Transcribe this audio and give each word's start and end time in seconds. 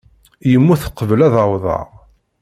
Yemmut 0.51 0.83
qbel 0.97 1.21
ad 1.27 1.33
awḍeɣ. 1.43 1.87